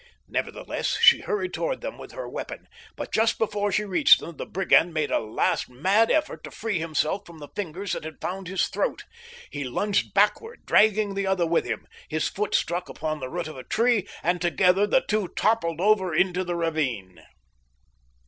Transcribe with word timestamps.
Nevertheless, 0.27 0.97
she 0.99 1.19
hurried 1.21 1.53
toward 1.53 1.81
them 1.81 1.99
with 1.99 2.13
her 2.13 2.27
weapon; 2.27 2.67
but 2.95 3.11
just 3.13 3.37
before 3.37 3.71
she 3.71 3.83
reached 3.85 4.19
them 4.19 4.35
the 4.35 4.47
brigand 4.47 4.95
made 4.95 5.11
a 5.11 5.19
last 5.19 5.69
mad 5.69 6.09
effort 6.09 6.43
to 6.43 6.49
free 6.49 6.79
himself 6.79 7.23
from 7.23 7.37
the 7.37 7.49
fingers 7.55 7.93
that 7.93 8.03
had 8.03 8.19
found 8.19 8.47
his 8.47 8.67
throat. 8.67 9.03
He 9.51 9.63
lunged 9.63 10.15
backward, 10.15 10.65
dragging 10.65 11.13
the 11.13 11.27
other 11.27 11.45
with 11.45 11.65
him. 11.65 11.85
His 12.09 12.27
foot 12.27 12.55
struck 12.55 12.89
upon 12.89 13.19
the 13.19 13.29
root 13.29 13.47
of 13.47 13.57
a 13.57 13.63
tree, 13.63 14.07
and 14.23 14.41
together 14.41 14.87
the 14.87 15.01
two 15.07 15.27
toppled 15.35 15.79
over 15.79 16.15
into 16.15 16.43
the 16.43 16.55
ravine. 16.55 17.21